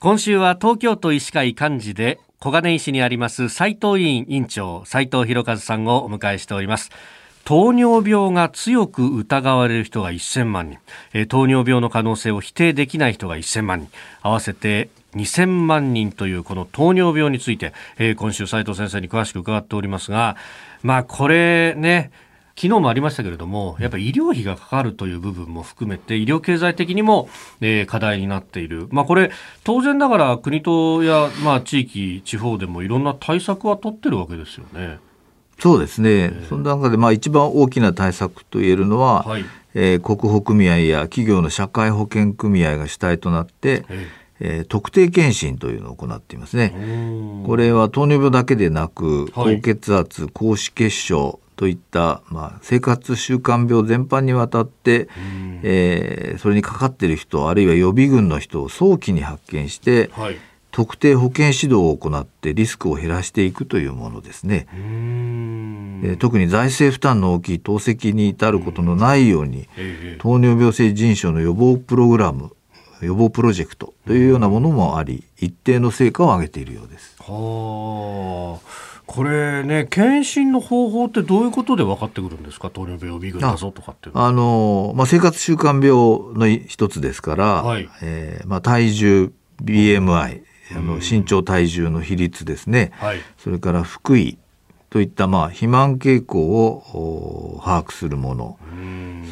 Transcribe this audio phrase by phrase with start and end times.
[0.00, 6.90] 今週は東京都医師会幹事で小金井市にあります斉藤委員委員長斉藤博和さんをお迎えしております。
[7.44, 10.78] 糖尿病が強く疑われる人が1000万人、
[11.14, 13.90] えー、糖尿病の可能性を否定できない人が1000万人。
[14.22, 20.36] 合わせて2000万人というこの糖尿病について、えー、今週斉藤先生に詳しく伺っておりますが
[20.84, 22.12] まあこれね
[22.58, 27.28] 昨日もありましたけれども、やっぱり医療費がかかるという部分も含めて、医療経済的にも、
[27.60, 28.88] えー、課題になっている。
[28.90, 29.30] まあこれ、
[29.62, 34.98] 当然ながら国とや、まあ地域、地方でもいろんな対策は取ってるわけですよね。
[35.60, 36.10] そうですね。
[36.10, 44.06] えー、その中で、まあ一番大きな対策と言えるのは、はい、えー、国保組合や企業の社会保険組合が主体となって、えー
[44.40, 46.74] えー、特定健診というのを行っていますね。
[47.46, 55.08] これは糖尿病だけでなく、高血圧、高脂血症、といった、まあ、生活習慣病全般にわたって、
[55.64, 60.36] えー、それにかかっている人あるいは予備軍の人を早期に発見して、はい、
[60.70, 64.68] 特定保健指導を行ってリスクを減らしていくというものですね。
[66.04, 69.66] え特に財政負担の大きい透析に至ることのないように、
[70.18, 72.52] 糖尿病性腎症の予防プログラム
[73.02, 77.16] 予防プロジェクトというようなものもあり一定の成果を上げているようです。
[77.18, 89.32] はあこれね、検診の方法ってどういうことで分かってくるんですか、糖尿病予備軍だぞとかってあの、まあ、生活習慣病の一つですから、はい、えー、まあ、体重、
[89.64, 90.42] BMI、
[90.76, 94.36] あの身長体重の比率ですね、はい、それから腹囲
[94.90, 98.58] といった、まあ、肥満傾向を把握するもの、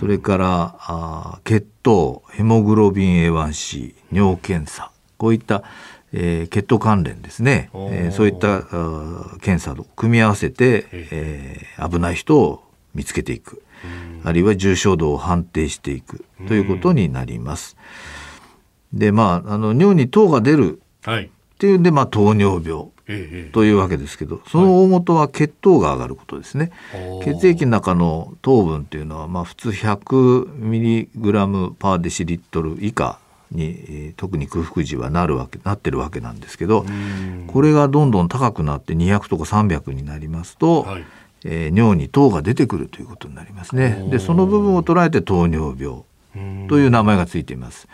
[0.00, 5.64] それからあ血糖、ヘモグロビン A1C、尿検査、こういった
[6.12, 8.62] えー、血糖関連ですね、えー、そういった
[9.40, 12.62] 検査と組み合わせて、えー、危ない人を
[12.94, 13.62] 見つけていく、
[14.24, 16.24] あるいは重症度を判定していく。
[16.48, 17.76] ということになります。
[18.92, 20.80] でまああの尿に糖が出る。
[21.06, 22.86] っていうんで、まあ、糖尿病。
[23.52, 26.72] というわけですけど、その大元は血糖が上がることですね。
[27.22, 33.20] 血液の中の糖分っていうのは、まあ、普通100ミリグラムパーデシリットル以下
[33.50, 36.84] に特に空腹時はなるわけなってるわけなんですけど
[37.46, 41.04] これがどんどん高くなって200とか300になりますと、はい、
[41.44, 44.06] えー、尿に糖が出てくるということになりますね。
[44.10, 46.02] でその部分を捉えて糖尿病
[46.68, 47.88] という名前がついています。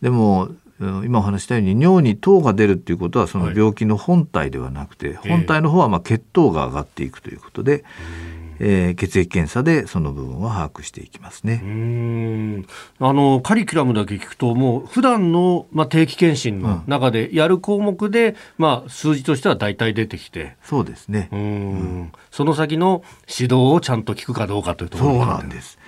[0.00, 0.48] でも
[0.78, 11.60] 今お話したように尿に糖が出るっていうことはその病気の本体ではなくて、はい、本体の方はまあ血糖が上がっていくということで、えー、血液検査でその部分は把握していきますね。
[11.62, 12.66] うん
[12.98, 21.28] あのカリキュラムだけ聞くともう普段のまあ定期検診の中でやる項目で、うん、まあ数字としては大体出てきてそうですね。
[21.32, 25.78] うん、その先の指導をちゃんと聞くかどうかというところそうなんです。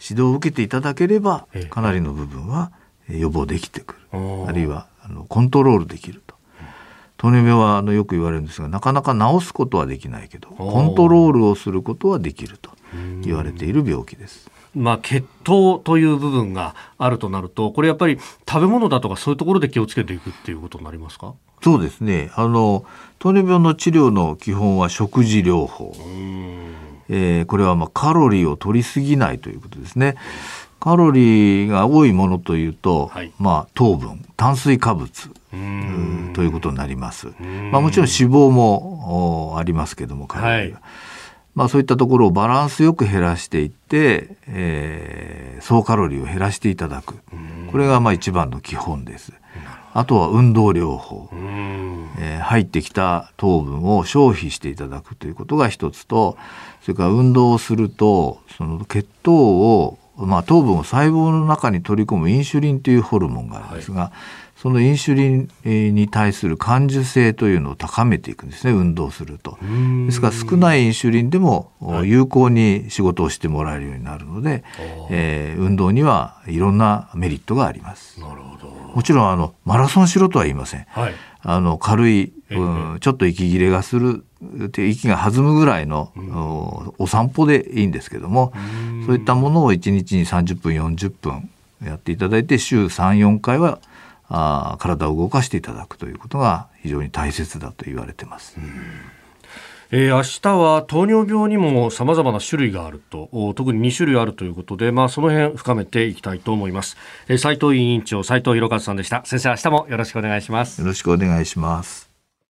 [0.00, 2.72] 指導を受けていただければかなりの部分は
[3.08, 6.21] 予防できてくる、あるいはあのコントロールできると。
[7.22, 12.70] 糖尿病はあのよく言われるんですがなかなか治すことはできないけどコントロールをすることはできると
[13.22, 14.50] 言われている病気です。
[14.74, 18.18] まあ、血糖という部分があるとなるとこれやっぱり
[18.48, 21.34] 食べ物だとかそういうところで気をつけていくっていうことになりますか？
[21.62, 22.32] そうですね。
[22.34, 22.84] あの
[23.20, 25.92] 糖尿病の治療の基本は食事療法、
[27.08, 30.16] えー、これはまあカロリーを取りすぎないということですね。
[30.80, 35.08] カロリーが多いものというと、はい、まあ、糖分炭水化物
[36.32, 37.28] ということになります。
[37.70, 40.82] まあ、もちろん脂肪もありますけどもカロリーは、はい、
[41.54, 47.18] まあ、そういったところをバランスよく減らしていって、えー、総カロリーを減らしていただく。
[47.70, 49.32] これがまあ一番の基本です。
[49.94, 51.28] あとは運動療法、
[52.18, 56.38] えー、入ってきた糖分を消費していただくということが一つと
[56.80, 64.12] それから運動をするとその血糖をまあ、糖分を細胞の中に取り込むインシュリンというホルモンがあるんですが、はい、
[64.60, 65.14] そのインシュ
[65.64, 69.58] リンに対する感受性というのを高めていくんですね運動すると。
[70.06, 71.72] ですから少ないインシュリンでも
[72.04, 74.62] 有効に仕事をしてもらえるようになるので、はい、
[75.10, 78.20] えー、運動にはいろんなメリットがあります。
[78.20, 78.68] なるほど。
[78.94, 80.86] もちろんあのマラソンしろとは言いません。
[80.90, 84.24] はい、あの軽い、うん、ちょっと息切れがする
[84.76, 88.52] 息が弾むぐらいの、うん、お散歩でいいんですけども、
[89.06, 91.50] そういったものを1日に30分40分
[91.84, 93.80] やっていただいて週34回は
[94.28, 98.56] あ体を動かしていただくということが非常に大切だと言われてます。
[99.94, 106.96] えー、明日は糖尿病にもさまざまな種類があると特に2種類あるということで、まあ、その辺深めていきたいと思います、
[107.28, 109.22] えー、斉藤委員長斉藤博和さんでした。
[109.26, 110.80] 先生明日もよろしくお願いします。
[110.80, 112.11] よろしくお願いします